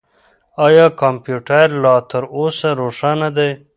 آیا 0.65 0.85
کمپیوټر 1.01 1.67
لا 1.83 1.95
تر 2.11 2.23
اوسه 2.37 2.69
روښانه 2.81 3.29
دی؟ 3.37 3.49